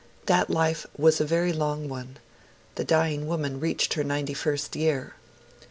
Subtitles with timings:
[0.25, 2.17] That life was a very long one;
[2.73, 5.13] the dying woman reached her ninety first year.